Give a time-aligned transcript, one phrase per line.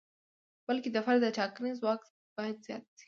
[0.67, 2.01] بلکې د فرد د ټاکنې ځواک
[2.37, 2.99] باید زیات شي.